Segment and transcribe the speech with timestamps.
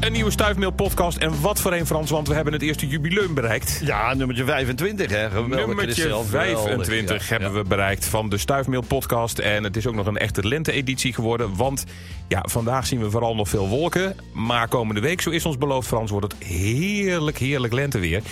[0.00, 1.16] Een nieuwe Stuifmeel podcast.
[1.16, 3.80] En wat voor een Frans, want we hebben het eerste jubileum bereikt.
[3.84, 5.30] Ja, nummertje 25 hè.
[5.30, 6.24] Geweldig, Nummertje Christel.
[6.24, 7.62] 25 Ja, hebben ja.
[7.62, 9.38] we bereikt van de Stuifmeel podcast.
[9.38, 11.56] En het is ook nog een echte lente-editie geworden.
[11.56, 11.84] Want
[12.28, 14.16] ja, vandaag zien we vooral nog veel wolken.
[14.32, 18.22] Maar komende week, zo is ons beloofd Frans, wordt het heerlijk, heerlijk lenteweer.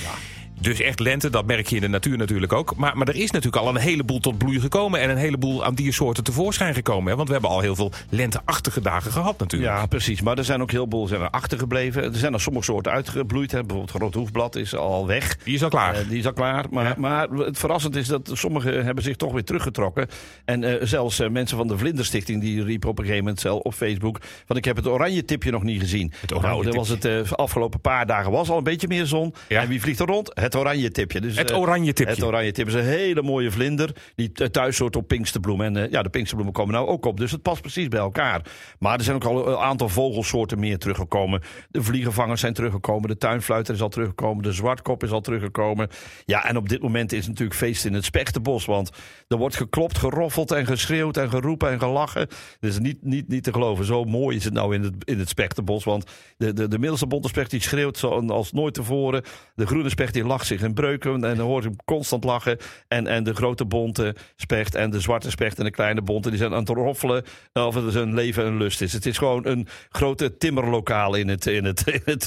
[0.60, 2.76] Dus echt lente, dat merk je in de natuur natuurlijk ook.
[2.76, 5.00] Maar, maar er is natuurlijk al een heleboel tot bloei gekomen.
[5.00, 7.10] En een heleboel aan diersoorten tevoorschijn gekomen.
[7.10, 7.16] Hè?
[7.16, 9.72] Want we hebben al heel veel lenteachtige dagen gehad natuurlijk.
[9.72, 10.20] Ja, precies.
[10.20, 12.02] Maar er zijn ook heel veel zijn er achtergebleven.
[12.02, 13.50] Er zijn er sommige soorten uitgebloeid.
[13.50, 13.58] Hè.
[13.58, 15.36] Bijvoorbeeld het grote hoefblad is al weg.
[15.44, 15.94] Die is al klaar.
[15.94, 16.64] Eh, die is al klaar.
[16.70, 16.94] Maar, Ja.
[16.98, 20.08] maar het verrassend is dat sommigen hebben zich toch weer teruggetrokken.
[20.44, 23.60] En eh, zelfs eh, mensen van de Vlinderstichting die riepen op een gegeven moment zelf
[23.62, 24.18] op Facebook...
[24.46, 26.12] van ik heb het oranje tipje nog niet gezien.
[26.20, 29.34] Het oranje nou, dat was het afgelopen paar dagen was al een beetje meer zon.
[29.48, 29.62] Ja.
[29.62, 30.34] En wie vliegt er rond?
[30.46, 31.20] Het oranje tipje.
[31.20, 32.14] Dus, Het eh, oranje tipje.
[32.14, 33.90] Het oranje tipje is een hele mooie vlinder.
[34.14, 35.60] Die eh, thuis soort op pinksterbloem.
[35.60, 37.18] En eh, ja, de pinksterbloemen komen nou ook op.
[37.18, 38.42] Dus het past precies bij elkaar.
[38.78, 41.42] Maar er zijn ook al een aantal vogelsoorten meer teruggekomen.
[41.70, 43.08] De vliegenvangers zijn teruggekomen.
[43.08, 44.42] De tuinfluiter is al teruggekomen.
[44.42, 45.88] De zwartkop is al teruggekomen.
[46.24, 48.64] Ja, en op dit moment is het natuurlijk feest in het spechtenbos.
[48.64, 48.90] Want
[49.28, 52.28] er wordt geklopt, geroffeld en geschreeuwd en geroepen en gelachen.
[52.60, 53.84] Is niet, niet, niet te geloven.
[53.84, 55.84] Zo mooi is het nou in het, in het spechtenbos.
[55.84, 59.22] Want de, de, de middelste bonte specht die schreeuwt zo als nooit tevoren.
[59.54, 61.24] De groene specht die lacht zich in breuken.
[61.24, 62.56] En dan hoort je hem constant lachen.
[62.88, 66.28] En, en de grote bonte specht en de zwarte specht en de kleine bonte...
[66.28, 68.92] die zijn aan het roffelen of het een leven en lust is.
[68.92, 72.26] Het is gewoon een grote timmerlokaal in het, in het, in het.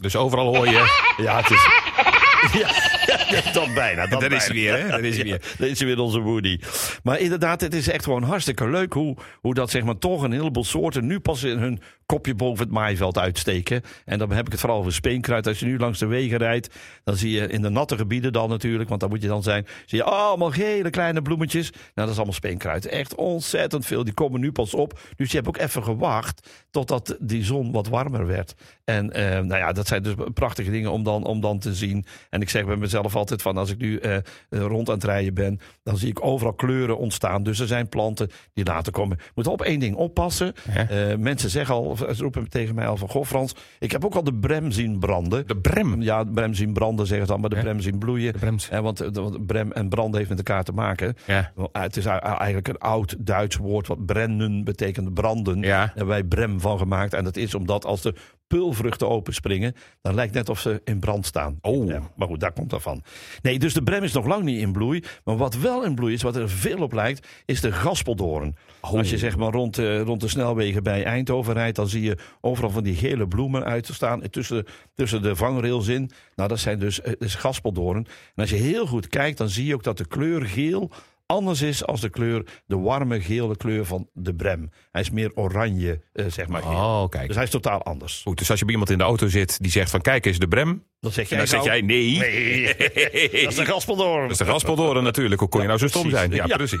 [0.00, 1.06] Dus overal hoor je...
[1.16, 1.66] Ja, het is...
[2.52, 2.68] Ja,
[3.06, 4.06] ja, dat bijna.
[4.06, 4.72] Dat Daar is hij bijna.
[4.72, 4.88] weer, hè?
[4.88, 5.40] Daar is hij weer.
[5.58, 6.60] Ja, is hij weer onze Woody.
[7.02, 10.32] Maar inderdaad, het is echt gewoon hartstikke leuk hoe, hoe dat zeg maar toch een
[10.32, 13.82] heleboel soorten nu pas in hun kopje boven het maaiveld uitsteken.
[14.04, 15.46] En dan heb ik het vooral over speenkruid.
[15.46, 18.48] Als je nu langs de wegen rijdt, dan zie je in de natte gebieden dan
[18.48, 21.70] natuurlijk, want daar moet je dan zijn, zie je allemaal gele kleine bloemetjes.
[21.70, 22.86] Nou, dat is allemaal speenkruid.
[22.86, 24.04] Echt ontzettend veel.
[24.04, 25.00] Die komen nu pas op.
[25.16, 28.54] Dus je hebt ook even gewacht totdat die zon wat warmer werd.
[28.84, 32.04] En eh, nou ja, dat zijn dus prachtige dingen om dan, om dan te zien.
[32.30, 34.16] En ik zeg bij mezelf altijd van als ik nu eh,
[34.48, 37.42] rond aan het rijden ben, dan zie ik overal kleuren ontstaan.
[37.42, 39.18] Dus er zijn planten die later komen.
[39.34, 40.54] Moet op één ding oppassen.
[40.88, 44.04] Eh, mensen zeggen al, of ze roepen tegen mij al van, goh Frans, ik heb
[44.04, 45.46] ook al de brem zien branden.
[45.46, 46.02] De brem.
[46.02, 47.62] Ja, de brem zien branden zeggen ze dan, maar de Ja.
[47.62, 48.34] brem zien bloeien.
[48.70, 51.14] Eh, want, want brem en branden heeft met elkaar te maken.
[51.26, 51.52] Ja.
[51.72, 55.60] Het is eigenlijk een oud Duits woord wat brennen betekent branden.
[55.60, 55.78] Ja.
[55.78, 57.14] Daar hebben wij brem van gemaakt.
[57.14, 58.14] En dat is omdat als de
[58.48, 61.58] pulvruchten openspringen, dan lijkt net of ze in brand staan.
[61.60, 61.88] Oh.
[61.88, 63.02] Ja, maar goed, daar komt dat van.
[63.42, 65.04] Nee, dus de brem is nog lang niet in bloei.
[65.24, 68.56] Maar wat wel in bloei is, wat er veel op lijkt, is de gaspeldoorn.
[68.80, 68.92] Oh.
[68.92, 72.18] Als je zeg maar rond, eh, rond de snelwegen bij Eindhoven rijdt, dan zie je
[72.40, 76.10] overal van die gele bloemen uit te staan eh, tussen, tussen de vangrails in.
[76.34, 78.06] Nou, dat zijn dus, dus gaspeldoorn.
[78.06, 80.90] En als je heel goed kijkt, dan zie je ook dat de kleur geel
[81.32, 84.70] anders is als de kleur, de warme gele kleur van de brem.
[84.90, 86.62] Hij is meer oranje, eh, zeg maar.
[86.62, 86.70] geel.
[86.70, 87.26] Oh, kijk.
[87.26, 88.22] Dus hij is totaal anders.
[88.22, 90.38] Goed, dus als je bij iemand in de auto zit die zegt van kijk eens
[90.38, 90.84] de brem.
[91.00, 92.18] Dan zeg En jij, dan zeg nou, jij nee.
[92.18, 92.66] Nee,
[93.42, 94.22] dat is de gaspeldoorn.
[94.22, 95.40] Dat is de raspeldoren natuurlijk.
[95.40, 96.18] Hoe kon je nou zo stom precies.
[96.18, 96.30] zijn?
[96.32, 96.56] Ja, Ja.
[96.56, 96.78] precies.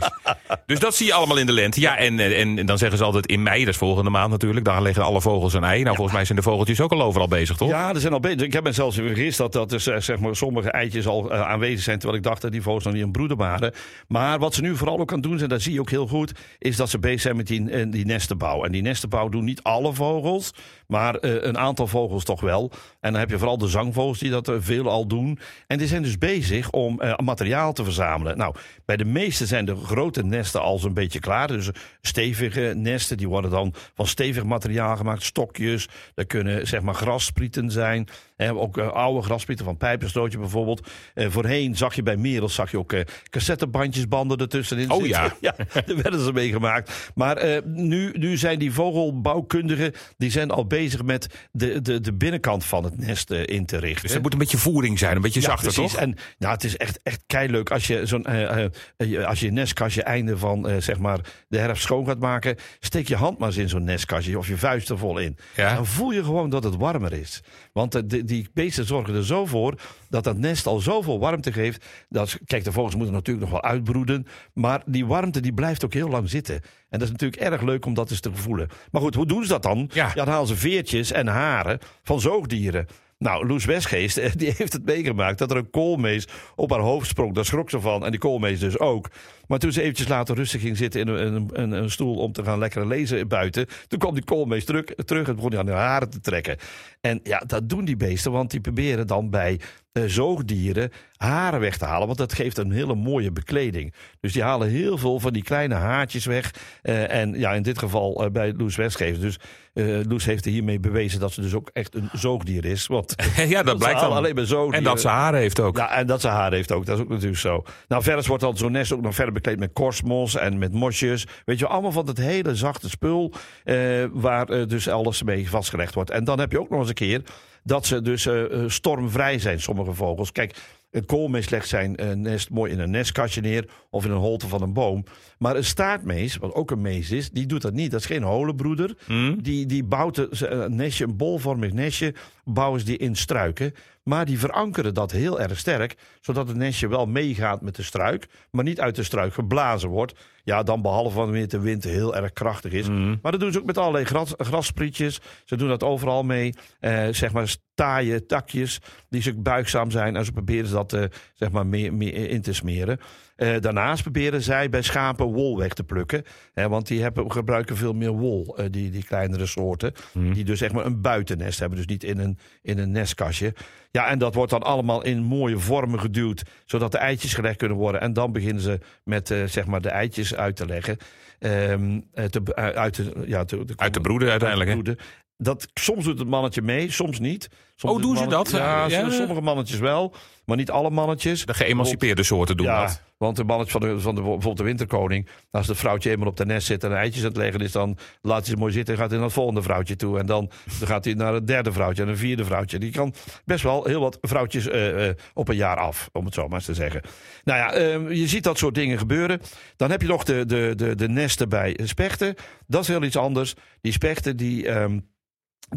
[0.66, 1.80] Dus dat zie je allemaal in de lente.
[1.80, 4.64] Ja, en, en, en dan zeggen ze altijd in mei, dat is volgende maand natuurlijk.
[4.64, 5.82] Daar leggen alle vogels een ei.
[5.82, 7.68] Nou, volgens mij zijn de vogeltjes ook al overal bezig, toch?
[7.68, 8.40] Ja, er zijn al bezig.
[8.40, 11.82] Ik heb me zelfs vergist dat, dat eh, zeg maar, sommige eitjes al eh, aanwezig
[11.82, 11.98] zijn.
[11.98, 13.72] Terwijl ik dacht dat die vogels nog niet een broeden waren.
[14.08, 16.06] Maar wat ze nu vooral ook aan het doen zijn, dat zie je ook heel
[16.06, 16.32] goed.
[16.58, 18.64] Is dat ze bezig zijn met die, eh, die nestenbouw.
[18.64, 20.50] En die nestenbouw doen niet alle vogels.
[20.88, 22.70] Maar eh, een aantal vogels toch wel.
[23.00, 25.38] En dan heb je vooral de zangvogels die dat eh, veel al doen.
[25.66, 28.36] En die zijn dus bezig om eh, materiaal te verzamelen.
[28.36, 28.54] Nou,
[28.84, 31.48] bij de meeste zijn de grote nesten al zo'n beetje klaar.
[31.48, 35.22] Dus stevige nesten, die worden dan van stevig materiaal gemaakt.
[35.22, 38.08] Stokjes, dat kunnen zeg maar grassprieten zijn.
[38.38, 40.88] Hè, ook eh, oude grassprieten van pijpenstootje bijvoorbeeld.
[41.14, 43.00] Eh, voorheen zag je bij Merels zag je ook eh,
[43.30, 45.20] cassettebandjesbanden ertussenin Oh zitten.
[45.40, 45.54] ja.
[45.74, 47.10] ja, daar werden ze mee gemaakt.
[47.14, 52.12] Maar eh, nu, nu zijn die vogelbouwkundigen die zijn al bezig met de, de, de
[52.12, 54.02] binnenkant van het nest eh, in te richten.
[54.02, 55.92] Dus het moet een beetje voering zijn, een beetje zachter, precies.
[55.92, 56.00] toch?
[56.00, 59.50] En nou, het is echt, echt keileuk als je zo'n eh, eh, eh, als je
[59.50, 61.18] nestkastje einde van eh, zeg maar
[61.48, 64.56] de herfst schoon gaat maken, steek je hand maar eens in zo'n nestkastje of je
[64.56, 65.36] vuist er vol in.
[65.56, 65.74] Ja.
[65.74, 67.42] Dan voel je gewoon dat het warmer is.
[67.72, 71.84] Want eh, die, beesten zorgen er zo voor dat dat nest al zoveel warmte geeft.
[72.08, 75.92] Dat, kijk, de vogels moeten natuurlijk nog wel uitbroeden, maar die warmte die blijft ook
[75.92, 76.54] heel lang zitten.
[76.54, 78.68] En dat is natuurlijk erg leuk om dat eens te voelen.
[78.90, 79.90] Maar goed, hoe doen ze dat dan?
[79.92, 80.12] Ja.
[80.14, 82.86] dan halen ze veertjes en haren van zoogdieren.
[83.18, 87.08] Nou, Loes Westgeest eh, die heeft het meegemaakt dat er een koolmees op haar hoofd
[87.08, 87.34] sprong.
[87.34, 89.10] Daar schrok ze van en die koolmees dus ook.
[89.46, 92.44] Maar toen ze eventjes later rustig ging zitten in een, een, een, stoel om te
[92.44, 93.66] gaan lekker lezen buiten.
[93.88, 96.56] Toen kwam die koolmees terug, terug en begon hij aan haar haren te trekken.
[97.00, 99.60] En ja, dat doen die beesten, want die proberen dan bij
[99.92, 102.06] zoogdieren haren weg te halen.
[102.06, 103.94] Want dat geeft een hele mooie bekleding.
[104.20, 106.54] Dus die halen heel veel van die kleine haartjes weg.
[106.82, 109.20] Eh, en ja, in dit geval eh, bij Loes Westgever.
[109.20, 109.38] Dus
[109.78, 112.86] eh Loes heeft er hiermee bewezen dat ze dus ook echt een zoogdier is.
[112.86, 113.14] Want
[113.48, 114.12] ja, dat blijkt dan.
[114.12, 114.78] alleen maar zoogdieren.
[114.78, 115.76] En dat ze haren heeft ook.
[115.76, 116.86] Ja, en dat ze haar heeft ook.
[116.86, 117.64] Dat is ook natuurlijk zo.
[117.88, 121.26] Nou, verder wordt dan zo'n nest ook nog verder bekleed met korstmos en met mosjes.
[121.44, 123.32] Weet je, allemaal van het hele zachte spul
[123.64, 123.76] eh,
[124.12, 126.10] waar eh, dus alles mee vastgelegd wordt.
[126.10, 127.22] En dan heb je ook nog eens een keer
[127.68, 130.32] dat ze dus eh, eh, stormvrij zijn, sommige vogels.
[130.32, 130.56] Kijk,
[130.90, 134.48] een koolmees legt zijn eh, nest mooi in een nestkastje neer of in een holte
[134.48, 135.04] van een boom.
[135.38, 137.90] Maar een staartmees, wat ook een mees is, die doet dat niet.
[137.90, 138.96] Dat is geen holenbroeder.
[139.06, 139.36] Hm?
[139.40, 142.14] Die, die bouwt een een nestje, een bolvormig nestje,
[142.48, 143.74] bouwen ze die in struiken.
[144.02, 148.26] Maar die verankeren dat heel erg sterk, zodat het nestje wel meegaat met de struik,
[148.50, 150.14] maar niet uit de struik geblazen wordt.
[150.44, 152.88] Ja, dan behalve wanneer de wind heel erg krachtig is.
[153.22, 155.20] Maar dat doen ze ook met allerlei gras, grassprietjes.
[155.44, 156.54] Ze doen dat overal mee.
[156.80, 160.16] Eh, zeg maar taaie takjes die ze buigzaam zijn.
[160.16, 161.04] En ze proberen ze dat eh,
[161.34, 163.00] zeg maar meer, meer in te smeren.
[163.38, 166.24] Eh, daarnaast proberen zij bij schapen wol weg te plukken.
[166.52, 169.92] Hè, want die hebben, gebruiken veel meer wol, eh, die, die kleinere soorten.
[170.12, 171.78] Die dus zeg maar een buitennest hebben.
[171.78, 173.54] Dus niet in een, in een nestkastje.
[173.90, 176.42] Ja, en dat wordt dan allemaal in mooie vormen geduwd.
[176.64, 178.00] Zodat de eitjes gelegd kunnen worden.
[178.00, 180.96] En dan beginnen ze met eh, zeg maar de eitjes uit te leggen.
[181.38, 185.00] Ehm, eh, te, eh, uit, de, ja, te, te Uit de broeden uiteindelijk.
[185.36, 187.48] Dat, soms doet het mannetje mee, soms niet.
[187.80, 188.50] Soms Oh, doen ze dat?
[188.50, 189.10] Ja, Ja.
[189.10, 190.14] sommige mannetjes wel,
[190.44, 191.44] maar niet alle mannetjes.
[191.44, 193.02] De geëmancipeerde soorten doen ja, dat.
[193.16, 196.36] want de mannetje van, de, van de, bijvoorbeeld de winterkoning, als het vrouwtje eenmaal op
[196.36, 198.94] de nest zit en eitjes aan het leggen is, dan laat hij ze mooi zitten
[198.94, 200.18] en gaat hij naar het volgende vrouwtje toe.
[200.18, 202.78] En dan, dan gaat hij naar het derde vrouwtje en een vierde vrouwtje.
[202.78, 203.14] Die kan
[203.44, 206.56] best wel heel wat vrouwtjes eh, eh, op een jaar af, om het zo maar
[206.56, 207.02] eens te zeggen.
[207.44, 209.40] Nou ja, eh, je ziet dat soort dingen gebeuren.
[209.76, 212.34] Dan heb je nog de, de, de, de nesten bij spechten.
[212.66, 213.54] Dat is heel iets anders.
[213.80, 214.98] Die spechten die, ehm,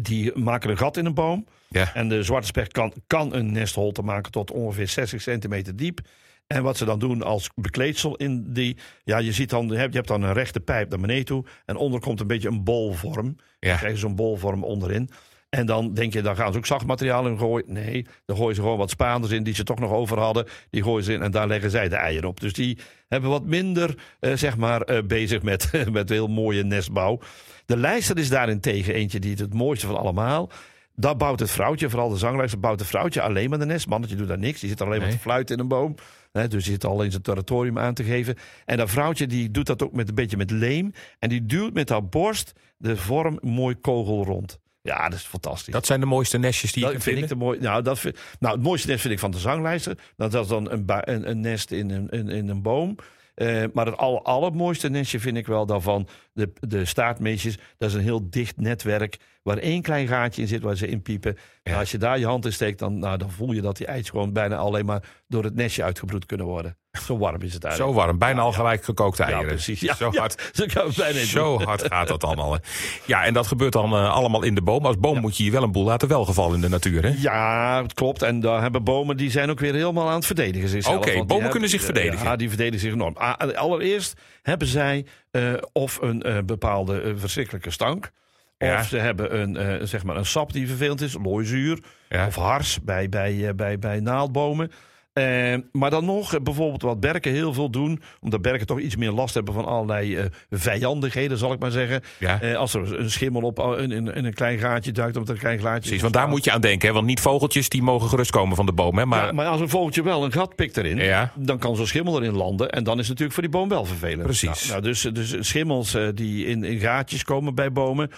[0.00, 1.46] die maken een gat in een boom.
[1.68, 1.94] Ja.
[1.94, 6.00] En de zwarte specht kan, kan een nestholte maken tot ongeveer 60 centimeter diep.
[6.46, 8.76] En wat ze dan doen als bekleedsel in die...
[9.04, 11.44] Ja, je, ziet dan, je hebt je hebt dan een rechte pijp naar beneden toe.
[11.64, 13.36] En onder komt een beetje een bolvorm.
[13.58, 13.68] Ja.
[13.68, 15.10] Dan krijg je zo'n bolvorm onderin.
[15.54, 17.72] En dan denk je, dan gaan ze ook zacht materiaal in gooien.
[17.72, 20.46] Nee, dan gooien ze gewoon wat Spaanders in die ze toch nog over hadden.
[20.70, 22.40] Die gooien ze in en daar leggen zij de eieren op.
[22.40, 22.78] Dus die
[23.08, 27.20] hebben wat minder, eh, zeg maar, eh, bezig met, met heel mooie nestbouw.
[27.66, 30.50] De lijster is daarentegen eentje die het het mooiste van allemaal.
[30.94, 33.86] Dat bouwt het vrouwtje, vooral de zanglijster, bouwt het vrouwtje alleen maar de nest.
[33.88, 35.16] Mannetje doet daar niks, die zit alleen maar Nee.
[35.16, 35.94] te fluiten in een boom.
[36.32, 38.36] Dus die zit al in zijn territorium aan te geven.
[38.64, 40.92] En dat vrouwtje die doet dat ook met een beetje met leem.
[41.18, 44.60] En die duwt met haar borst de vorm mooi kogel rond.
[44.82, 45.72] Ja, dat is fantastisch.
[45.72, 47.60] Dat zijn de mooiste nestjes die je Dat kunt vind ik de mooi.
[47.60, 49.98] Nou, dat vind, nou, het mooiste nest vind ik van de zanglijster.
[50.16, 52.96] Dat is dan een, een, een nest in een, in, in een boom.
[53.34, 57.58] Eh, maar het aller, allermooiste nestje vind ik wel daarvan de, de staartmeesjes.
[57.78, 61.02] Dat is een heel dicht netwerk waar één klein gaatje in zit waar ze in
[61.02, 61.36] piepen.
[61.64, 63.86] Nou, als je daar je hand in steekt, dan, nou, dan voel je dat die
[63.86, 66.76] eitjes gewoon bijna alleen maar door het nestje uitgebroed kunnen worden.
[67.06, 67.94] Zo warm is het eigenlijk.
[67.94, 69.48] Zo warm, bijna al gelijk gekookte Ja, eieren.
[69.48, 69.80] precies.
[69.80, 70.50] Ja, Zo ja, hard.
[70.52, 70.90] zo
[71.24, 72.52] Zo hard gaat dat allemaal.
[72.52, 72.58] hè.
[73.06, 74.86] Ja, en dat gebeurt dan eh, allemaal in de boom.
[74.86, 77.02] Als boom moet je je wel een boel laten welgevallen in de natuur.
[77.02, 77.14] hè?
[77.18, 78.22] Ja, het klopt.
[78.22, 80.96] En daar hebben bomen die zijn ook weer helemaal aan het verdedigen zichzelf.
[80.96, 82.24] Oké, bomen hebben- kunnen zich verdedigen.
[82.26, 83.16] Ja, die verdedigen zich enorm.
[83.16, 88.10] Ah, Allereerst hebben zij eh, of een eh, bepaalde eh, verschrikkelijke stank.
[88.58, 88.78] Ja.
[88.78, 91.78] Of ze hebben een, zeg maar een sap die vervelend is, looizuur.
[92.08, 92.26] Ja.
[92.26, 94.70] Of hars bij, bij, bij, bij naaldbomen.
[95.12, 98.02] Eh, maar dan nog eh, bijvoorbeeld wat berken heel veel doen.
[98.20, 102.00] Omdat berken toch iets meer last hebben van allerlei eh, vijandigheden, zal ik maar zeggen.
[102.18, 102.40] Ja.
[102.40, 105.40] Eh, als er een schimmel op in, in, in een klein gaatje duikt, omdat een
[105.40, 106.88] klein gaatje Precies, want daar moet je aan denken.
[106.88, 106.94] Hè?
[106.94, 108.98] Want niet vogeltjes die mogen gerust komen van de boom.
[108.98, 109.06] Hè?
[109.06, 111.32] Maar, Ja, maar als een vogeltje wel een gat pikt erin, Ja.
[111.36, 112.70] dan kan zo'n schimmel erin landen.
[112.70, 114.22] En dan is het natuurlijk voor die boom wel vervelend.
[114.22, 114.68] Precies.
[114.68, 118.10] Nou, nou, dus, dus schimmels die in, in gaatjes komen bij bomen.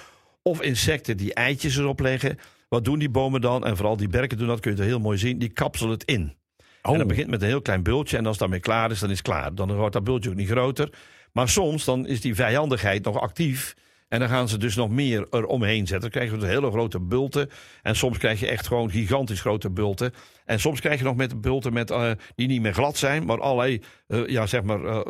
[0.42, 2.38] Of insecten die eitjes erop leggen.
[2.68, 3.64] Wat doen die bomen dan?
[3.64, 5.38] En vooral die berken doen dat, kun je het heel mooi zien.
[5.38, 6.34] Die kapselen het in.
[6.84, 6.98] En Oh.
[6.98, 8.16] dat begint met een heel klein bultje.
[8.16, 9.54] En als het daarmee klaar is, dan is het klaar.
[9.54, 10.90] Dan wordt dat bultje ook niet groter.
[11.32, 13.74] Maar soms dan is die vijandigheid nog actief.
[14.08, 16.00] En dan gaan ze dus nog meer eromheen zetten.
[16.00, 17.50] Dan krijgen we dus hele grote bulten.
[17.82, 20.12] En soms krijg je echt gewoon gigantisch grote bulten.
[20.44, 23.40] En soms krijg je nog met bulten met, eh, die niet meer glad zijn, maar
[23.40, 25.00] allerlei eh, ja, zeg maar, eh,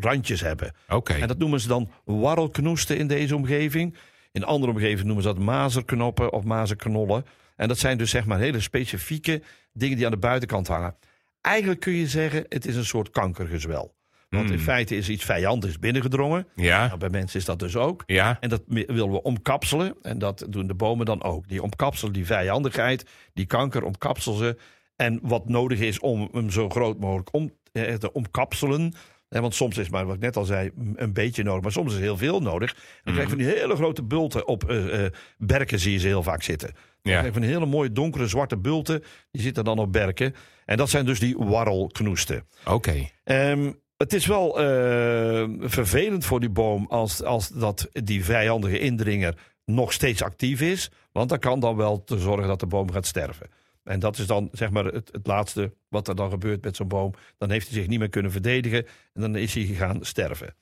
[0.00, 0.72] randjes hebben.
[0.88, 1.12] Oké.
[1.12, 3.96] En dat noemen ze dan warrelknoesten in deze omgeving.
[4.32, 7.24] In andere omgevingen noemen ze dat mazerknoppen of mazerknollen.
[7.56, 10.96] En dat zijn dus zeg maar hele specifieke dingen die aan de buitenkant hangen.
[11.40, 13.98] Eigenlijk kun je zeggen, het is een soort kankergezwel.
[14.28, 16.46] Want in feite is iets vijandigs binnengedrongen.
[16.56, 18.02] Ja, Nou, bij mensen is dat dus ook.
[18.06, 18.36] ja.
[18.40, 19.94] En dat willen we omkapselen.
[20.02, 21.48] En dat doen de bomen dan ook.
[21.48, 24.56] Die omkapselen die vijandigheid, die kanker omkapselen ze.
[24.96, 28.94] En wat nodig is om hem zo groot mogelijk om, eh, te omkapselen,
[29.38, 31.62] Want soms is maar, wat ik net al zei, een beetje nodig.
[31.62, 32.74] Maar soms is heel veel nodig.
[33.04, 36.06] Dan krijg je van die hele grote bulten op eh, eh, berken zie je ze
[36.06, 36.68] heel vaak zitten.
[36.72, 37.18] Dan Ja.
[37.18, 39.02] krijg je van die hele mooie donkere zwarte bulten.
[39.30, 40.34] Die zitten dan op berken.
[40.64, 42.46] En dat zijn dus die warrelknoesten.
[42.64, 43.08] Oké.
[43.24, 49.34] Ehm, het is wel eh, vervelend voor die boom als, als dat die vijandige indringer
[49.64, 50.90] nog steeds actief is.
[51.12, 53.46] Want dat kan dan wel te zorgen dat de boom gaat sterven.
[53.84, 56.88] En dat is dan zeg maar het, het laatste wat er dan gebeurt met zo'n
[56.88, 57.14] boom.
[57.38, 60.54] Dan heeft hij zich niet meer kunnen verdedigen en dan is hij gegaan sterven.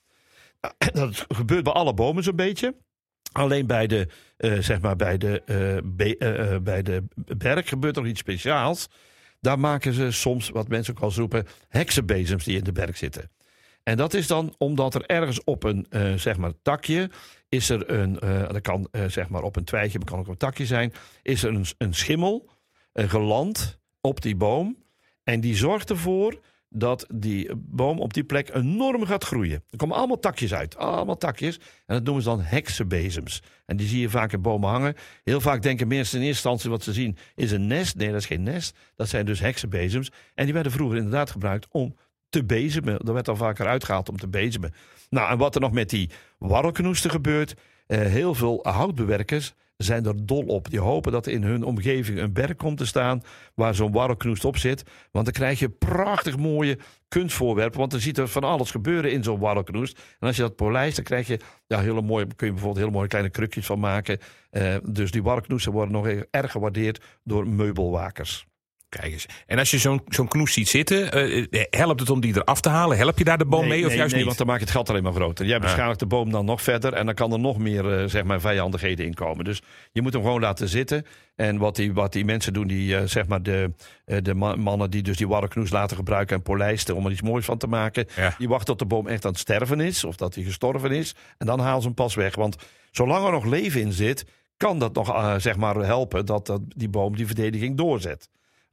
[0.61, 2.75] Nou, dat gebeurt bij alle bomen zo'n beetje.
[3.33, 7.05] Alleen bij de, eh, zeg maar bij, de, eh, eh, bij de
[7.37, 8.89] berk gebeurt er iets speciaals.
[9.41, 13.31] Daar maken ze soms, wat mensen ook al roepen, heksenbezems die in de berk zitten.
[13.83, 17.11] En dat is dan omdat er ergens op een zeg maar takje
[17.49, 20.37] is er een, dat kan zeg maar op een twijgje, maar kan ook op een
[20.37, 22.51] takje zijn, is er een, een schimmel
[23.07, 24.77] geland op die boom.
[25.23, 26.41] En die zorgt ervoor
[26.71, 29.65] dat die boom op die plek enorm gaat groeien.
[29.71, 31.57] Er komen allemaal takjes uit, allemaal takjes.
[31.57, 33.43] En dat noemen ze dan heksenbezems.
[33.67, 34.95] En die zie je vaak in bomen hangen.
[35.25, 37.97] Heel vaak denken mensen in eerste instantie wat ze zien is een nest.
[37.97, 38.77] Nee, dat is geen nest.
[38.95, 40.11] Dat zijn dus heksenbezems.
[40.35, 41.97] En die werden vroeger inderdaad gebruikt om
[42.29, 42.99] te bezemen.
[43.05, 44.75] Dat werd al vaker uitgehaald om te bezemen.
[45.11, 47.55] Nou, en wat er nog met die warrelknoesten gebeurt.
[47.87, 50.71] eh, heel veel houtbewerkers zijn er dol op.
[50.71, 53.23] Die hopen dat in hun omgeving een berg komt te staan
[53.55, 54.83] waar zo'n warrelknoest op zit.
[55.11, 57.79] Want dan krijg je prachtig mooie kunstvoorwerpen.
[57.79, 59.99] Want dan ziet er van alles gebeuren in zo'n warrelknoest.
[60.19, 62.97] En als je dat polijst, dan krijg je ja, hele mooie, kun je bijvoorbeeld hele
[62.97, 64.19] mooie kleine krukjes van maken.
[64.51, 68.47] Eh, dus die warrelknoesten worden nog erg gewaardeerd door meubelwakers.
[68.89, 69.27] Kijk eens.
[69.47, 72.61] En als je zo'n zo'n knoes ziet zitten, eh, eh, helpt het om die eraf
[72.61, 72.97] te halen?
[72.97, 74.25] Help je daar de boom mee of nee, juist nee, niet?
[74.27, 75.47] want dan maak je het gat alleen maar groter.
[75.47, 78.25] Jij beschadigt de boom dan nog verder en dan kan er nog meer eh, zeg
[78.25, 79.45] maar, vijandigheden in komen.
[79.45, 81.07] Dus je moet hem gewoon laten zitten.
[81.37, 83.73] En wat die, wat die mensen doen, die, zeg maar de,
[84.05, 87.45] de ma- mannen die dus die warreknoes laten gebruiken en polijsten om er iets moois
[87.45, 88.35] van te maken, Ja.
[88.39, 91.15] die wachten tot de boom echt aan het sterven is of dat hij gestorven is.
[91.39, 92.35] En dan halen ze hem pas weg.
[92.35, 92.57] Want
[92.91, 94.25] zolang er nog leven in zit,
[94.57, 98.29] kan dat nog zeg maar helpen dat, dat die boom die verdediging doorzet.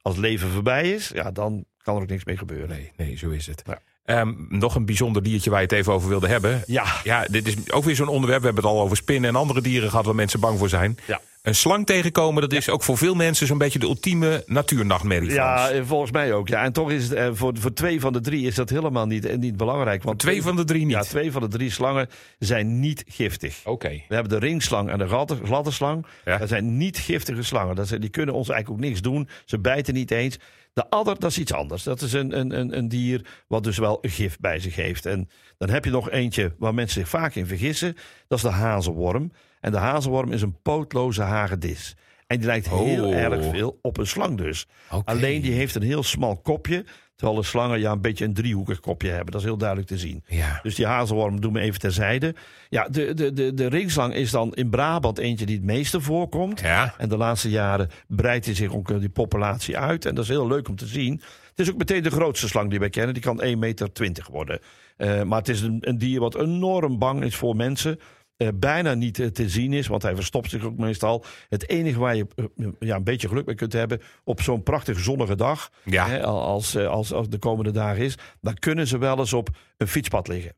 [0.06, 2.68] Als leven voorbij is, ja, dan kan er ook niks meer gebeuren.
[2.68, 3.62] Nee, nee, zo is het.
[3.66, 3.78] Ja.
[4.04, 6.62] Ehm, nog een bijzonder diertje waar je het even over wilde hebben.
[6.66, 8.40] Ja, Ja, dit is ook weer zo'n onderwerp.
[8.40, 10.98] We hebben het al over spinnen en andere dieren gehad waar mensen bang voor zijn.
[11.06, 11.20] Ja.
[11.46, 15.30] Een slang tegenkomen, dat is ook voor veel mensen zo'n beetje de ultieme natuurnachtmerrie.
[15.30, 16.48] Ja, eh, volgens mij ook.
[16.48, 16.64] Ja.
[16.64, 19.24] En toch is het eh, voor, voor twee van de drie is dat helemaal niet,
[19.24, 20.02] eh, niet belangrijk.
[20.02, 20.94] Want Twee van de drie niet.
[20.94, 23.60] Ja, twee van de drie slangen zijn niet giftig.
[23.64, 23.88] Oké.
[23.88, 26.06] We hebben de ringslang en de gladde- gladde slang.
[26.24, 26.38] Ja.
[26.38, 27.76] Dat zijn niet giftige slangen.
[27.76, 29.28] Dat zijn, die kunnen ons eigenlijk ook niks doen.
[29.44, 30.38] Ze bijten niet eens.
[30.72, 31.82] De adder, dat is iets anders.
[31.82, 35.06] Dat is een, een, een, een dier wat dus wel gif bij zich heeft.
[35.06, 37.96] En dan heb je nog eentje waar mensen zich vaak in vergissen.
[38.28, 39.32] Dat is de hazelworm.
[39.66, 41.96] En de hazelworm is een pootloze hagedis.
[42.26, 43.14] En die lijkt heel Oh.
[43.14, 44.66] erg veel op een slang dus.
[45.04, 46.84] Alleen die heeft een heel smal kopje.
[47.16, 49.32] Terwijl de slangen ja, een beetje een driehoekig kopje hebben.
[49.32, 50.24] Dat is heel duidelijk te zien.
[50.26, 50.60] Ja.
[50.62, 52.34] Dus die hazelworm doen we even terzijde.
[52.68, 56.60] Ja, de, de, de, de ringslang is dan in Brabant eentje die het meeste voorkomt.
[56.60, 56.94] Ja.
[56.98, 60.04] En de laatste jaren breidt hij zich ook eh, die populatie uit.
[60.04, 61.12] En dat is heel leuk om te zien.
[61.50, 63.14] Het is ook meteen de grootste slang die wij kennen.
[63.14, 63.90] Die kan 1,20 meter
[64.30, 64.60] worden.
[64.96, 67.98] Eh, maar het is een, een dier wat enorm bang is voor mensen.
[68.36, 71.24] Eh, bijna niet te zien is, want hij verstopt zich ook meestal.
[71.48, 74.00] Het enige waar je eh, ja, een beetje geluk mee kunt hebben...
[74.24, 76.08] op zo'n prachtig zonnige dag, Ja.
[76.08, 78.14] hè, als, eh, als, als de komende dagen is...
[78.40, 80.54] dan kunnen ze wel eens op een fietspad liggen.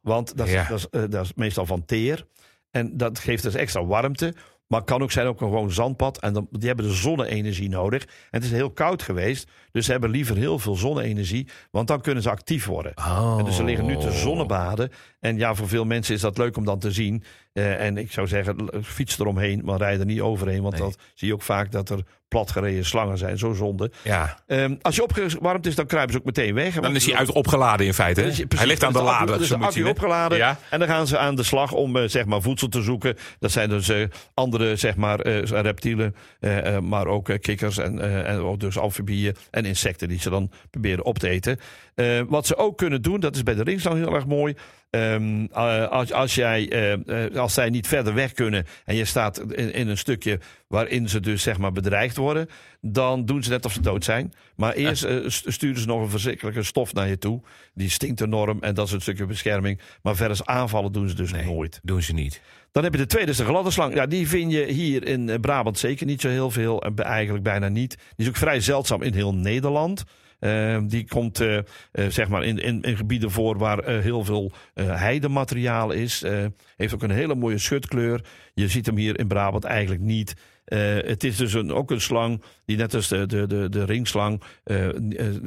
[0.00, 0.68] Want dat is, Ja.
[0.68, 2.26] dat is, dat is meestal van teer.
[2.70, 4.34] En dat geeft dus extra warmte.
[4.66, 6.20] Maar het kan ook zijn ook een gewoon zandpad.
[6.20, 8.02] En dan, die hebben de zonne-energie nodig.
[8.02, 9.50] En het is heel koud geweest.
[9.70, 11.48] Dus ze hebben liever heel veel zonne-energie.
[11.70, 12.92] Want dan kunnen ze actief worden.
[12.96, 13.34] Oh.
[13.38, 14.90] En dus ze liggen nu te zonnebaden.
[15.20, 17.22] En ja, voor veel mensen is dat leuk om dan te zien.
[17.56, 20.62] Eh, en ik zou zeggen, fiets eromheen, maar rijd er niet overheen.
[20.62, 20.82] Want Nee.
[20.82, 21.98] dan zie je ook vaak dat er
[22.28, 23.38] platgereden slangen zijn.
[23.38, 23.90] Zo zonde.
[24.02, 24.38] Ja.
[24.46, 26.74] Ehm, als je opgewarmd is, dan kruipen ze ook meteen weg.
[26.80, 28.20] Dan is hij uit opgeladen in feite.
[28.20, 28.30] hè?
[28.56, 29.38] hij ligt aan de is accu- lader.
[29.38, 30.38] Dus de accu opgeladen.
[30.38, 30.58] Ja.
[30.70, 33.16] En dan gaan ze aan de slag om eh, zeg maar, voedsel te zoeken.
[33.38, 36.14] Dat zijn dus eh, andere zeg maar, reptielen,
[36.82, 41.18] maar ook kikkers en, en ook dus amfibieën en insecten die ze dan proberen op
[41.18, 41.58] te eten.
[41.96, 44.54] Eh, wat ze ook kunnen doen, dat is bij de ringslang heel erg mooi.
[44.90, 49.04] Ehm, eh, als, als, jij, eh, eh, als zij niet verder weg kunnen en je
[49.04, 50.38] staat in, in een stukje
[50.68, 52.48] waarin ze dus zeg maar bedreigd worden,
[52.80, 54.32] dan doen ze net of ze dood zijn.
[54.56, 57.42] Maar eerst eh, st- sturen ze nog een verschrikkelijke stof naar je toe.
[57.74, 59.80] Die stinkt enorm en dat is een stukje bescherming.
[60.02, 61.80] Maar verder aanvallen doen ze dus nooit.
[61.82, 62.40] Doen ze niet.
[62.72, 63.94] Dan heb je de tweede, is de gladde slang.
[63.94, 66.82] Ja, die vind je hier in Brabant zeker niet zo heel veel.
[66.82, 67.90] En eigenlijk bijna niet.
[68.16, 70.04] Die is ook vrij zeldzaam in heel Nederland.
[70.38, 71.64] Eh, die komt eh, eh,
[72.08, 76.24] zeg maar in, in, gebieden voor waar eh, heel veel heidemateriaal is.
[76.76, 78.24] Heeft ook een hele mooie schutkleur.
[78.54, 80.34] Je ziet hem hier in Brabant eigenlijk niet.
[80.64, 84.42] Het is dus een, ook een slang die net als de, de, de, de ringslang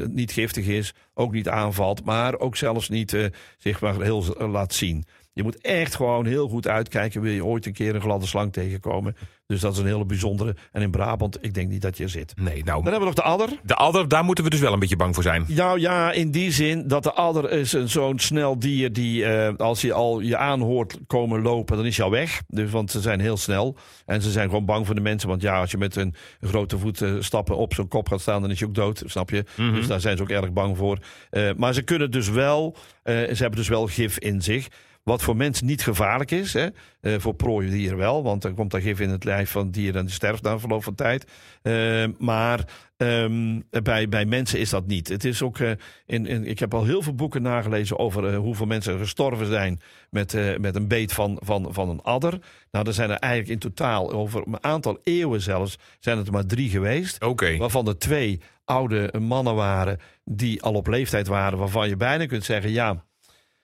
[0.09, 5.05] niet giftig is, ook niet aanvalt, maar ook zelfs niet zich maar heel laat zien.
[5.39, 8.53] Je moet echt gewoon heel goed uitkijken, wil je ooit een keer een gladde slang
[8.53, 9.15] tegenkomen.
[9.47, 10.55] Dus dat is een hele bijzondere.
[10.71, 12.33] En in Brabant, ik denk niet dat je er zit.
[12.35, 13.49] Nee, nou, Dan hebben we nog de adder.
[13.63, 15.45] de adder, daar moeten we dus wel een beetje bang voor zijn.
[15.47, 19.55] Nou ja, in die zin dat de adder is een zo'n snel dier die eh,
[19.55, 22.41] als je al je aanhoort komen lopen, dan is je al weg.
[22.47, 25.29] Dus, want ze zijn heel snel en ze zijn gewoon bang voor de mensen.
[25.29, 28.41] Want ja, als je met een grote voet eh, stappen op zo'n kop gaat staan,
[28.41, 29.43] dan is je ook dood, snap je?
[29.55, 30.97] Dus daar zijn ze ook erg bang voor.
[31.29, 34.67] Eh, maar ze kunnen dus wel, ze hebben dus wel gif in zich.
[35.09, 36.67] Wat voor mensen niet gevaarlijk is, hè?
[37.01, 38.23] eh, voor prooidieren wel.
[38.23, 40.59] Want dan komt er gif in het lijf van het dier en die sterft na
[40.59, 41.25] verloop van tijd.
[41.61, 42.65] Eh, maar
[42.97, 45.07] ehm, bij, bij mensen is dat niet.
[45.07, 45.71] Het is ook, eh,
[46.05, 49.79] in, in, ik heb al heel veel boeken nagelezen over eh, hoeveel mensen gestorven zijn
[50.09, 52.39] met, met een beet van, van, van een adder.
[52.71, 56.33] Nou, er zijn er eigenlijk in totaal, over een aantal eeuwen zelfs, zijn het er
[56.33, 57.23] maar drie geweest.
[57.23, 57.57] Oké.
[57.57, 61.57] Waarvan er twee oude mannen waren die al op leeftijd waren.
[61.57, 63.03] Waarvan je bijna kunt zeggen, ja,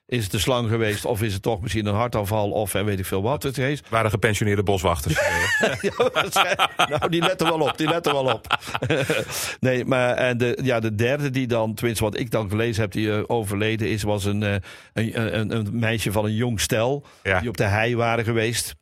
[0.07, 1.05] is het een slang geweest?
[1.05, 2.51] Of is het toch misschien een hartaanval?
[2.51, 3.81] Of en weet ik veel wat het is.
[3.89, 5.19] Waren gepensioneerde boswachters.
[5.81, 8.59] Ja, nou, die letten wel op, die letten wel op.
[9.59, 12.91] nee, maar en de, ja, de derde die dan, tenminste wat ik dan gelezen heb,
[12.91, 14.55] die eh, overleden is, was een, eh,
[14.93, 17.05] een, een, een meisje van een jong stel.
[17.23, 17.39] Ja.
[17.39, 18.75] Die op de hei waren geweest.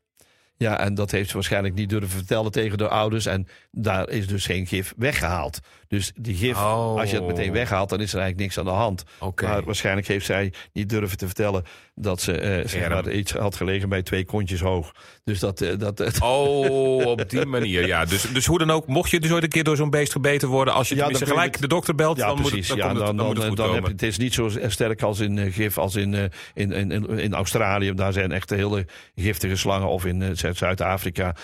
[0.57, 3.25] Ja, en dat heeft ze waarschijnlijk niet durven vertellen tegen de ouders.
[3.25, 5.59] En daar is dus geen gif weggehaald.
[5.93, 6.99] Dus die gif, Oh.
[6.99, 9.03] als je het meteen weghaalt, dan is er eigenlijk niks aan de hand.
[9.41, 11.63] Maar waarschijnlijk heeft zij niet durven te vertellen
[11.95, 14.91] dat ze eh, zeg maar, iets had gelegen bij twee kontjes hoog.
[15.23, 18.05] Dus dat, eh, dat, dat Oh, op die manier, ja.
[18.05, 20.47] Dus, dus hoe dan ook, mocht je dus ooit een keer door zo'n beest gebeten
[20.47, 20.73] worden...
[20.73, 22.53] als je Ja, dan gelijk de dokter belt, Ja, dan, precies.
[22.53, 24.33] moet, het, dan, ja, dan, dan, moet het goed dan heb je, het is niet
[24.33, 26.23] zo sterk als in eh, gif als in, eh,
[26.53, 27.93] in, in, in, in Australië.
[27.93, 28.85] Daar zijn echt hele
[29.15, 29.87] giftige slangen.
[29.87, 31.35] Of in eh, Zuid- Zuid-Afrika.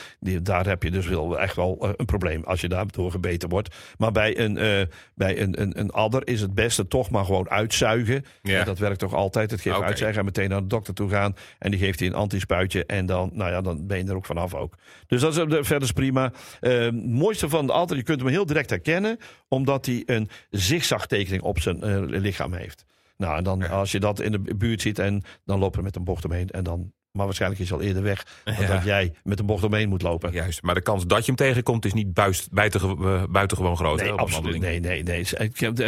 [0.41, 3.49] Daar heb je dus wel echt wel eh, een probleem als je daar door gebeten
[3.49, 3.75] wordt.
[3.97, 4.81] Maar bij een, eh,
[5.15, 8.25] bij een, een, een adder is het beste toch maar gewoon uitzuigen.
[8.41, 8.59] Ja.
[8.59, 9.51] En dat werkt toch altijd.
[9.51, 9.85] Het geeft Oké.
[9.85, 11.35] uitzuigen en meteen naar de dokter toe gaan.
[11.59, 12.85] En die geeft hij een antispuitje.
[12.85, 14.73] En dan, nou ja, dan ben je er ook vanaf ook.
[15.07, 16.31] Dus dat is eh, verder is prima.
[16.59, 19.17] Het mooiste van de adder, je kunt hem heel direct herkennen.
[19.47, 22.85] Omdat hij een zigzagtekening op zijn eh, lichaam heeft.
[23.17, 25.95] Nou, en dan als je dat in de buurt ziet en dan lopen we met
[25.95, 26.49] een bocht omheen.
[26.49, 28.25] En dan, maar waarschijnlijk is hij al eerder weg.
[28.43, 28.67] Dan Ja.
[28.67, 30.31] dat jij met een bocht omheen moet lopen.
[30.31, 33.99] Juist, maar de kans dat je hem tegenkomt is niet buist, eh, buitengewoon groot.
[34.01, 34.59] Nee, absoluut.
[34.59, 35.25] Nee, nee, nee.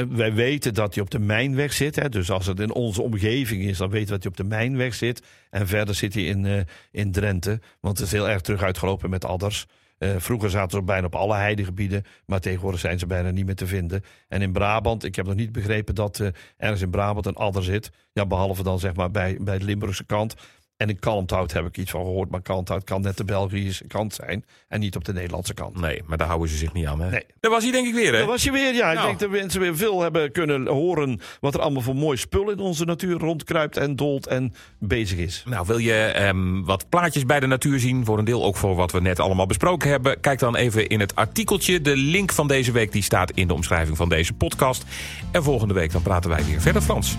[0.10, 1.96] Wij weten dat hij op de mijnweg zit.
[1.96, 2.10] Hè.
[2.10, 4.94] Dus als het in onze omgeving is, dan weten we dat hij op de mijnweg
[4.94, 5.24] zit.
[5.50, 6.60] En verder zit hij in, eh,
[6.92, 7.60] in Drenthe.
[7.80, 9.66] Want het is heel erg terug uitgelopen met adders.
[9.98, 12.04] Eh, vroeger zaten ze bijna op alle heidegebieden.
[12.26, 14.04] Maar tegenwoordig zijn ze bijna niet meer te vinden.
[14.28, 17.64] En in Brabant, ik heb nog niet begrepen dat eh, ergens in Brabant een adder
[17.64, 17.90] zit.
[18.14, 20.36] Ja, behalve dan zeg maar bij, bij de Limburgse kant.
[20.82, 22.30] En in Kalmthout heb ik iets van gehoord.
[22.30, 24.46] Maar Kalmthout kan net de Belgische kant zijn.
[24.68, 25.80] En niet op de Nederlandse kant.
[25.80, 27.02] Nee, maar daar houden ze zich niet aan.
[27.02, 27.10] Hè?
[27.10, 27.24] Nee.
[27.40, 28.18] Dat was hij denk ik weer, hè?
[28.18, 28.90] Dat was je weer, ja.
[28.90, 29.08] Ik Nou.
[29.08, 32.60] denk dat mensen weer veel hebben kunnen horen wat er allemaal voor mooi spul in
[32.60, 35.44] onze natuur rondkruipt en dolt en bezig is.
[35.48, 38.06] Nou, wil je ehm, wat plaatjes bij de natuur zien?
[38.06, 40.20] Voor een deel ook voor wat we net allemaal besproken hebben.
[40.20, 41.82] Kijk dan even in het artikeltje.
[41.82, 44.86] De link van deze week die staat in de omschrijving van deze podcast.
[45.32, 47.18] En volgende week dan praten wij weer verder Frans.